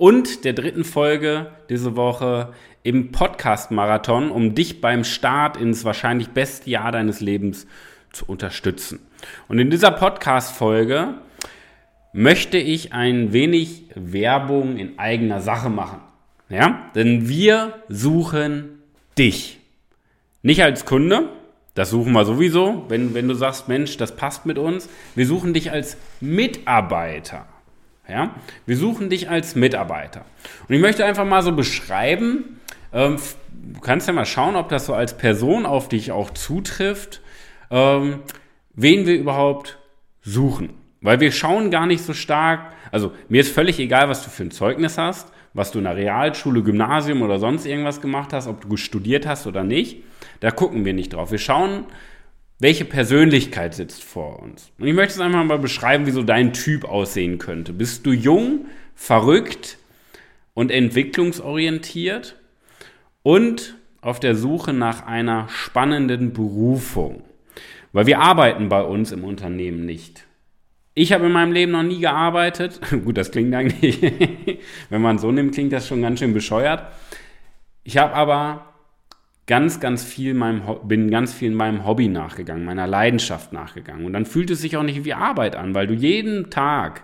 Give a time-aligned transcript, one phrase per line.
[0.00, 6.70] und der dritten Folge diese Woche im Podcast-Marathon, um dich beim Start ins wahrscheinlich beste
[6.70, 7.66] Jahr deines Lebens
[8.10, 9.00] zu unterstützen.
[9.46, 11.16] Und in dieser Podcast-Folge
[12.14, 16.00] möchte ich ein wenig Werbung in eigener Sache machen.
[16.48, 16.90] Ja?
[16.94, 18.78] Denn wir suchen
[19.18, 19.60] dich.
[20.40, 21.28] Nicht als Kunde,
[21.74, 24.88] das suchen wir sowieso, wenn, wenn du sagst, Mensch, das passt mit uns.
[25.14, 27.44] Wir suchen dich als Mitarbeiter.
[28.10, 28.34] Ja?
[28.66, 30.24] Wir suchen dich als Mitarbeiter.
[30.68, 32.60] Und ich möchte einfach mal so beschreiben,
[32.92, 33.16] ähm,
[33.50, 37.20] du kannst ja mal schauen, ob das so als Person auf dich auch zutrifft,
[37.70, 38.20] ähm,
[38.74, 39.78] wen wir überhaupt
[40.22, 40.74] suchen.
[41.00, 44.42] Weil wir schauen gar nicht so stark, also mir ist völlig egal, was du für
[44.42, 48.68] ein Zeugnis hast, was du in der Realschule, Gymnasium oder sonst irgendwas gemacht hast, ob
[48.68, 50.02] du studiert hast oder nicht.
[50.40, 51.30] Da gucken wir nicht drauf.
[51.30, 51.84] Wir schauen,
[52.60, 54.70] welche Persönlichkeit sitzt vor uns.
[54.78, 57.72] Und ich möchte es einfach mal beschreiben, wie so dein Typ aussehen könnte.
[57.72, 59.78] Bist du jung, verrückt
[60.54, 62.36] und entwicklungsorientiert
[63.22, 67.24] und auf der Suche nach einer spannenden Berufung?
[67.92, 70.26] Weil wir arbeiten bei uns im Unternehmen nicht.
[70.92, 72.78] Ich habe in meinem Leben noch nie gearbeitet.
[73.04, 74.00] Gut, das klingt eigentlich,
[74.90, 76.92] wenn man so nimmt, klingt das schon ganz schön bescheuert.
[77.84, 78.69] Ich habe aber
[79.50, 84.06] ganz, ganz viel meinem, bin ganz viel in meinem Hobby nachgegangen, meiner Leidenschaft nachgegangen.
[84.06, 87.02] Und dann fühlt es sich auch nicht wie Arbeit an, weil du jeden Tag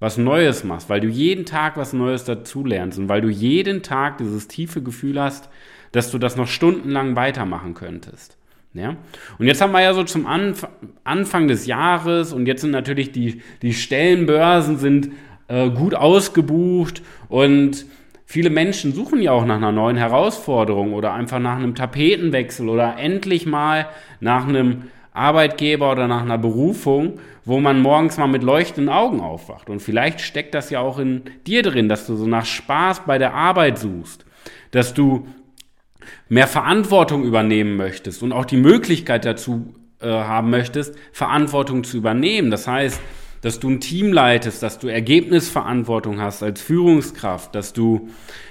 [0.00, 4.16] was Neues machst, weil du jeden Tag was Neues dazulernst und weil du jeden Tag
[4.16, 5.50] dieses tiefe Gefühl hast,
[5.92, 8.38] dass du das noch stundenlang weitermachen könntest.
[8.72, 8.96] Ja?
[9.38, 10.66] Und jetzt haben wir ja so zum Anf
[11.04, 15.10] Anfang des Jahres und jetzt sind natürlich die, die Stellenbörsen sind
[15.48, 17.84] äh, gut ausgebucht und
[18.32, 22.96] Viele Menschen suchen ja auch nach einer neuen Herausforderung oder einfach nach einem Tapetenwechsel oder
[22.96, 23.88] endlich mal
[24.20, 29.68] nach einem Arbeitgeber oder nach einer Berufung, wo man morgens mal mit leuchtenden Augen aufwacht.
[29.68, 33.18] Und vielleicht steckt das ja auch in dir drin, dass du so nach Spaß bei
[33.18, 34.24] der Arbeit suchst,
[34.70, 35.26] dass du
[36.30, 42.50] mehr Verantwortung übernehmen möchtest und auch die Möglichkeit dazu äh, haben möchtest, Verantwortung zu übernehmen.
[42.50, 42.98] Das heißt,
[43.42, 48.08] dass du ein Team leitest, dass du Ergebnisverantwortung hast als Führungskraft, dass du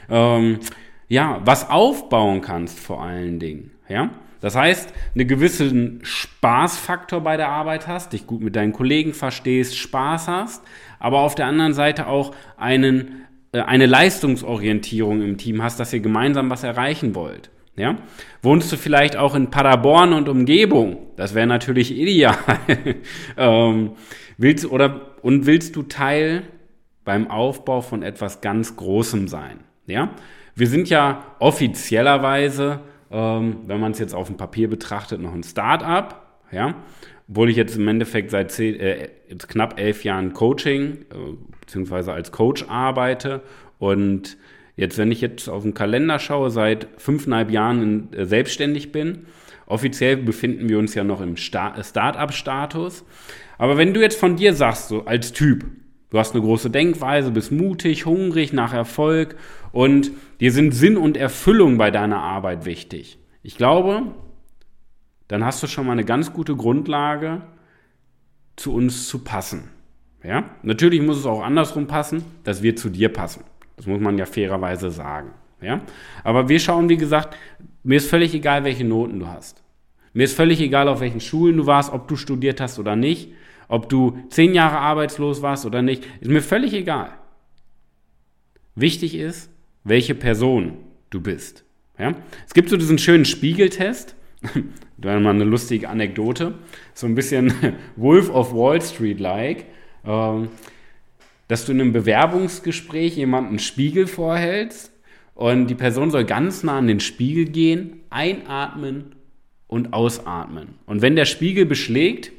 [0.10, 0.60] ähm,
[1.08, 3.72] ja was aufbauen kannst vor allen Dingen.
[3.90, 9.14] Ja, das heißt, einen gewissen Spaßfaktor bei der Arbeit hast, dich gut mit deinen Kollegen
[9.14, 10.64] verstehst, Spaß hast,
[11.00, 16.00] aber auf der anderen Seite auch einen, äh, eine Leistungsorientierung im Team hast, dass ihr
[16.00, 17.50] gemeinsam was erreichen wollt.
[17.76, 17.98] Ja?
[18.42, 20.98] Wohnst du vielleicht auch in Paderborn und Umgebung?
[21.16, 22.38] Das wäre natürlich ideal.
[23.38, 23.92] ähm,
[24.38, 26.44] willst, oder, und willst du Teil
[27.06, 29.62] beim Aufbau von etwas ganz Großem sein?
[29.88, 30.12] Ja?
[30.56, 35.44] Wir sind ja offiziellerweise, ähm, wenn man es jetzt auf dem Papier betrachtet, noch ein
[35.44, 36.42] Start-up.
[36.52, 36.76] Ja?
[37.30, 39.10] Obwohl ich jetzt im Endeffekt seit zehn, äh,
[39.48, 41.16] knapp elf Jahren Coaching äh,
[41.62, 43.42] beziehungsweise als Coach arbeite
[43.80, 44.38] und
[44.76, 49.26] Jetzt, wenn ich jetzt auf den Kalender schaue, seit fünfeinhalb Jahren in, äh, selbstständig bin,
[49.66, 53.06] offiziell befinden wir uns ja noch im Start-up-Status.
[53.58, 55.66] Aber wenn du jetzt von dir sagst, so als Typ,
[56.10, 59.36] du hast eine große Denkweise, bist mutig, hungrig nach Erfolg
[59.72, 63.20] und dir sind Sinn und Erfüllung bei deiner Arbeit wichtig.
[63.44, 64.04] Ich glaube,
[65.28, 67.42] dann hast du schon mal eine ganz gute Grundlage,
[68.56, 69.70] zu uns zu passen.
[70.24, 70.44] Ja?
[70.62, 73.44] Natürlich muss es auch andersrum passen, dass wir zu dir passen.
[73.82, 75.32] Das muss man ja fairerweise sagen.
[75.60, 75.82] Ja?
[76.24, 77.36] Aber wir schauen, wie gesagt,
[77.82, 79.64] mir ist völlig egal, welche Noten du hast.
[80.14, 83.34] Mir ist völlig egal, auf welchen Schulen du warst, ob du studiert hast oder nicht,
[83.68, 86.06] ob du zehn Jahre arbeitslos warst oder nicht.
[86.20, 87.10] Ist mir völlig egal.
[88.76, 89.50] Wichtig ist,
[89.84, 90.74] welche Person
[91.10, 91.66] du bist.
[91.98, 92.14] Ja?
[92.46, 94.16] Es gibt so diesen schönen Spiegeltest.
[95.00, 96.54] da mal eine lustige Anekdote.
[96.94, 97.52] So ein bisschen
[97.96, 99.66] Wolf of Wall Street-like.
[100.06, 100.50] Ähm,
[101.52, 104.90] dass du in einem Bewerbungsgespräch jemanden Spiegel vorhältst
[105.36, 109.18] und die Person soll ganz nah an den Spiegel gehen, einatmen
[109.68, 110.76] und ausatmen.
[110.86, 112.32] Und wenn der Spiegel beschlägt,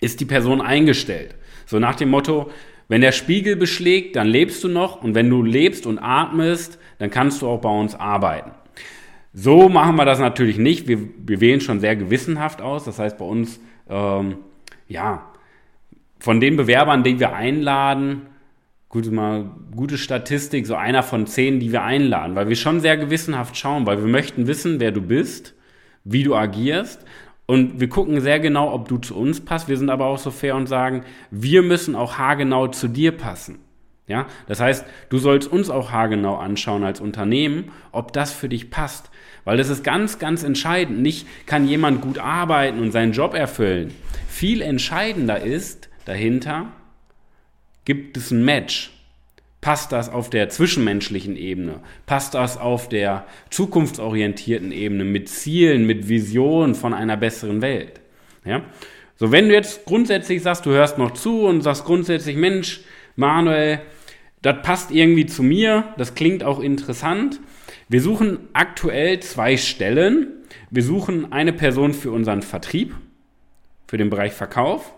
[0.00, 1.36] ist die Person eingestellt.
[1.66, 2.50] So nach dem Motto,
[2.88, 7.10] wenn der Spiegel beschlägt, dann lebst du noch und wenn du lebst und atmest, dann
[7.10, 8.50] kannst du auch bei uns arbeiten.
[9.32, 10.88] So machen wir das natürlich nicht.
[10.88, 12.82] Wir, wir wählen schon sehr gewissenhaft aus.
[12.82, 14.38] Das heißt, bei uns, ähm,
[14.88, 15.30] ja,
[16.18, 18.22] von den Bewerbern, die wir einladen,
[18.92, 22.98] gute, mal, gute Statistik, so einer von zehn, die wir einladen, weil wir schon sehr
[22.98, 25.54] gewissenhaft schauen, weil wir möchten wissen, wer du bist,
[26.04, 27.04] wie du agierst.
[27.46, 29.68] Und wir gucken sehr genau, ob du zu uns passt.
[29.68, 33.60] Wir sind aber auch so fair und sagen, wir müssen auch haargenau zu dir passen.
[34.06, 38.70] Ja, das heißt, du sollst uns auch haargenau anschauen als Unternehmen, ob das für dich
[38.70, 39.10] passt.
[39.44, 41.00] Weil das ist ganz, ganz entscheidend.
[41.00, 43.94] Nicht kann jemand gut arbeiten und seinen Job erfüllen.
[44.28, 46.72] Viel entscheidender ist dahinter,
[47.84, 48.92] Gibt es ein Match?
[49.60, 51.80] Passt das auf der zwischenmenschlichen Ebene?
[52.06, 58.00] Passt das auf der zukunftsorientierten Ebene mit Zielen, mit Visionen von einer besseren Welt?
[58.44, 58.62] Ja?
[59.16, 62.80] So, wenn du jetzt grundsätzlich sagst, du hörst noch zu und sagst grundsätzlich, Mensch,
[63.14, 63.80] Manuel,
[64.42, 67.40] das passt irgendwie zu mir, das klingt auch interessant.
[67.88, 70.28] Wir suchen aktuell zwei Stellen.
[70.70, 72.94] Wir suchen eine Person für unseren Vertrieb,
[73.86, 74.92] für den Bereich Verkauf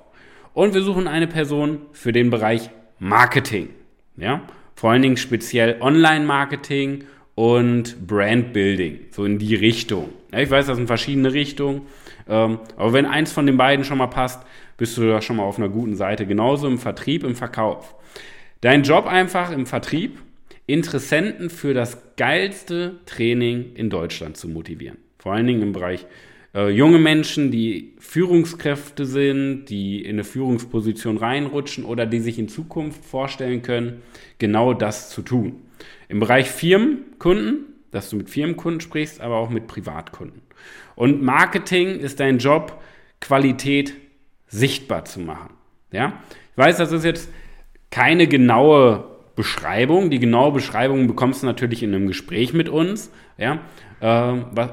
[0.54, 3.70] und wir suchen eine Person für den Bereich Marketing.
[4.16, 4.42] Ja?
[4.74, 7.04] Vor allen Dingen speziell Online-Marketing
[7.34, 10.10] und Brand-Building, so in die Richtung.
[10.32, 11.82] Ja, ich weiß, das sind verschiedene Richtungen,
[12.28, 14.46] ähm, aber wenn eins von den beiden schon mal passt,
[14.76, 16.26] bist du da schon mal auf einer guten Seite.
[16.26, 17.94] Genauso im Vertrieb, im Verkauf.
[18.60, 20.18] Dein Job einfach im Vertrieb,
[20.66, 24.96] Interessenten für das geilste Training in Deutschland zu motivieren.
[25.18, 26.06] Vor allen Dingen im Bereich
[26.54, 32.48] äh, junge Menschen, die Führungskräfte sind, die in eine Führungsposition reinrutschen oder die sich in
[32.48, 34.02] Zukunft vorstellen können,
[34.38, 35.62] genau das zu tun.
[36.08, 40.42] Im Bereich Firmenkunden, dass du mit Firmenkunden sprichst, aber auch mit Privatkunden.
[40.96, 42.80] Und Marketing ist dein Job,
[43.20, 43.94] Qualität
[44.46, 45.54] sichtbar zu machen.
[45.90, 46.20] Ja?
[46.52, 47.30] Ich weiß, das ist jetzt
[47.90, 49.04] keine genaue
[49.34, 50.10] Beschreibung.
[50.10, 53.10] Die genaue Beschreibung bekommst du natürlich in einem Gespräch mit uns.
[53.38, 53.60] Ja?
[54.00, 54.70] Äh, was,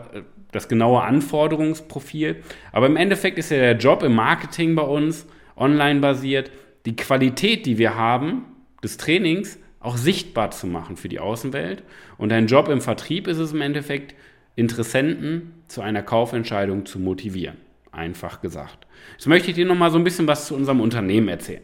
[0.51, 2.37] das genaue Anforderungsprofil.
[2.71, 6.51] Aber im Endeffekt ist ja der Job im Marketing bei uns online basiert,
[6.85, 8.45] die Qualität, die wir haben,
[8.83, 11.83] des Trainings auch sichtbar zu machen für die Außenwelt.
[12.17, 14.15] Und ein Job im Vertrieb ist es im Endeffekt,
[14.55, 17.57] Interessenten zu einer Kaufentscheidung zu motivieren.
[17.91, 18.85] Einfach gesagt.
[19.13, 21.61] Jetzt möchte ich dir nochmal so ein bisschen was zu unserem Unternehmen erzählen.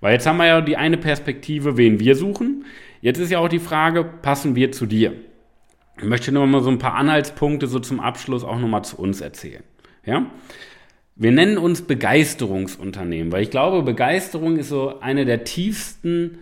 [0.00, 2.64] Weil jetzt haben wir ja die eine Perspektive, wen wir suchen.
[3.00, 5.14] Jetzt ist ja auch die Frage, passen wir zu dir?
[5.98, 9.20] Ich möchte nur mal so ein paar Anhaltspunkte so zum Abschluss auch nochmal zu uns
[9.20, 9.62] erzählen.
[10.04, 10.26] Ja?
[11.14, 16.38] Wir nennen uns Begeisterungsunternehmen, weil ich glaube, Begeisterung ist so eine der tiefsten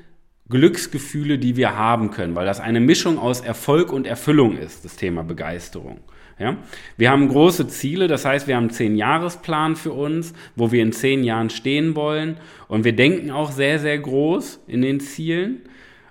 [0.49, 4.97] Glücksgefühle, die wir haben können, weil das eine Mischung aus Erfolg und Erfüllung ist, das
[4.97, 6.01] Thema Begeisterung.
[6.39, 6.57] Ja?
[6.97, 10.93] Wir haben große Ziele, das heißt, wir haben einen Zehn-Jahres-Plan für uns, wo wir in
[10.93, 15.63] zehn Jahren stehen wollen und wir denken auch sehr, sehr groß in den Zielen.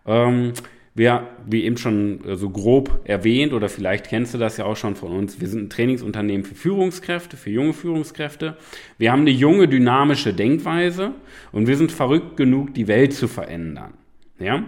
[0.06, 0.54] Ähm,
[0.96, 4.78] wir, wie eben schon äh, so grob erwähnt, oder vielleicht kennst du das ja auch
[4.78, 8.58] schon von uns, wir sind ein Trainingsunternehmen für Führungskräfte, für junge Führungskräfte.
[8.98, 11.12] Wir haben eine junge, dynamische Denkweise
[11.52, 13.94] und wir sind verrückt genug, die Welt zu verändern.
[14.40, 14.64] Ja?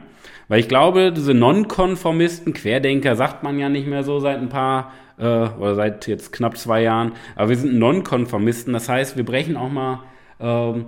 [0.48, 4.94] Weil ich glaube, diese Nonkonformisten, Querdenker sagt man ja nicht mehr so seit ein paar
[5.18, 9.58] äh, oder seit jetzt knapp zwei Jahren, aber wir sind Nonkonformisten, das heißt, wir brechen
[9.58, 10.04] auch mal
[10.40, 10.82] äh,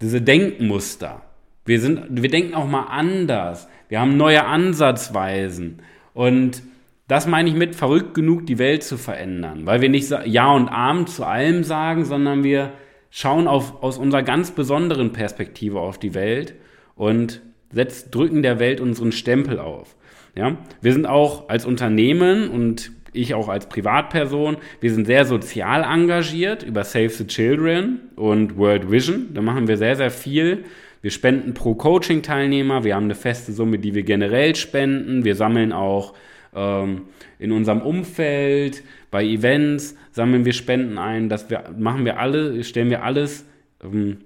[0.00, 1.22] diese Denkmuster.
[1.64, 3.68] Wir, sind, wir denken auch mal anders.
[3.92, 5.82] Wir haben neue Ansatzweisen.
[6.14, 6.62] Und
[7.08, 9.66] das meine ich mit verrückt genug, die Welt zu verändern.
[9.66, 12.72] Weil wir nicht Ja und Arm zu allem sagen, sondern wir
[13.10, 16.54] schauen auf, aus unserer ganz besonderen Perspektive auf die Welt
[16.96, 19.94] und setzt, drücken der Welt unseren Stempel auf.
[20.34, 20.56] Ja?
[20.80, 26.62] Wir sind auch als Unternehmen und ich auch als Privatperson, wir sind sehr sozial engagiert
[26.62, 29.34] über Save the Children und World Vision.
[29.34, 30.64] Da machen wir sehr, sehr viel
[31.02, 32.84] wir spenden pro Coaching-Teilnehmer.
[32.84, 35.24] Wir haben eine feste Summe, die wir generell spenden.
[35.24, 36.14] Wir sammeln auch
[36.54, 37.02] ähm,
[37.38, 41.28] in unserem Umfeld, bei Events sammeln wir Spenden ein.
[41.28, 43.44] Das wir, machen wir alle, stellen wir alles
[43.82, 44.18] ähm,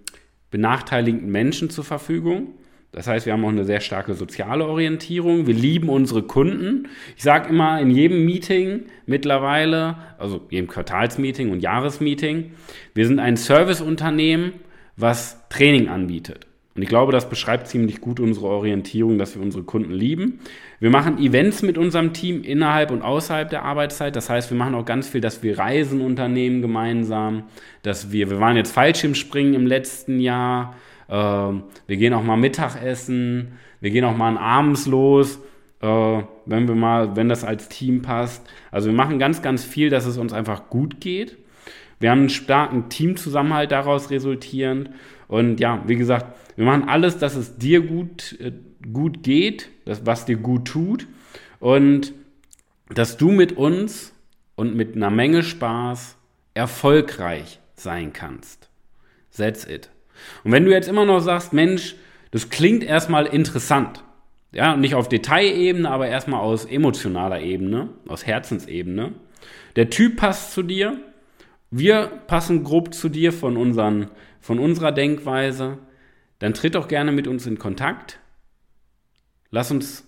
[0.50, 2.54] benachteiligten Menschen zur Verfügung.
[2.92, 5.46] Das heißt, wir haben auch eine sehr starke soziale Orientierung.
[5.46, 6.88] Wir lieben unsere Kunden.
[7.16, 12.52] Ich sage immer in jedem Meeting mittlerweile, also jedem Quartalsmeeting und Jahresmeeting,
[12.94, 14.52] wir sind ein Serviceunternehmen,
[14.96, 16.46] was Training anbietet.
[16.76, 20.40] Und ich glaube, das beschreibt ziemlich gut unsere Orientierung, dass wir unsere Kunden lieben.
[20.78, 24.14] Wir machen Events mit unserem Team innerhalb und außerhalb der Arbeitszeit.
[24.14, 27.44] Das heißt, wir machen auch ganz viel, dass wir Reisen unternehmen gemeinsam,
[27.82, 30.74] dass wir, wir waren jetzt Fallschirmspringen im letzten Jahr,
[31.08, 35.40] äh, wir gehen auch mal Mittagessen, wir gehen auch mal abends los,
[35.80, 38.46] äh, wenn wir mal, wenn das als Team passt.
[38.70, 41.38] Also wir machen ganz, ganz viel, dass es uns einfach gut geht.
[41.98, 44.90] Wir haben einen starken Teamzusammenhalt daraus resultierend.
[45.28, 48.52] Und ja, wie gesagt, wir machen alles, dass es dir gut, äh,
[48.92, 51.06] gut geht, das, was dir gut tut.
[51.60, 52.12] Und
[52.88, 54.12] dass du mit uns
[54.54, 56.16] und mit einer Menge Spaß
[56.54, 58.68] erfolgreich sein kannst.
[59.36, 59.90] That's it.
[60.44, 61.96] Und wenn du jetzt immer noch sagst, Mensch,
[62.30, 64.02] das klingt erstmal interessant,
[64.52, 69.12] Ja, nicht auf Detailebene, aber erstmal aus emotionaler Ebene, aus Herzensebene.
[69.74, 70.98] Der Typ passt zu dir.
[71.70, 74.08] Wir passen grob zu dir von, unseren,
[74.40, 75.78] von unserer Denkweise.
[76.38, 78.18] Dann tritt doch gerne mit uns in Kontakt.
[79.50, 80.06] Lass uns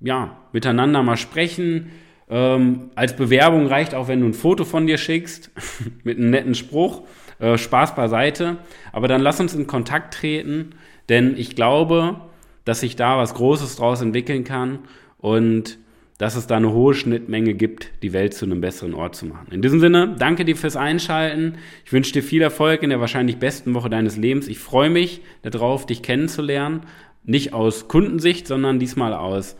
[0.00, 1.90] ja, miteinander mal sprechen.
[2.28, 5.50] Ähm, als Bewerbung reicht auch, wenn du ein Foto von dir schickst,
[6.04, 7.02] mit einem netten Spruch.
[7.38, 8.58] Äh, Spaß beiseite.
[8.92, 10.76] Aber dann lass uns in Kontakt treten,
[11.08, 12.20] denn ich glaube,
[12.64, 14.80] dass sich da was Großes draus entwickeln kann
[15.18, 15.78] und
[16.18, 19.48] dass es da eine hohe Schnittmenge gibt, die Welt zu einem besseren Ort zu machen.
[19.50, 21.56] In diesem Sinne, danke dir fürs Einschalten.
[21.84, 24.48] Ich wünsche dir viel Erfolg in der wahrscheinlich besten Woche deines Lebens.
[24.48, 26.82] Ich freue mich darauf, dich kennenzulernen.
[27.24, 29.56] Nicht aus Kundensicht, sondern diesmal aus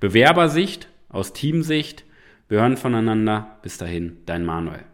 [0.00, 2.04] Bewerbersicht, aus Teamsicht.
[2.48, 3.58] Wir hören voneinander.
[3.62, 4.93] Bis dahin, dein Manuel.